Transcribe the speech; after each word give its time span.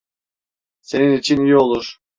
Senin 0.81 1.17
için 1.17 1.37
iyi 1.41 1.57
olur. 1.57 1.97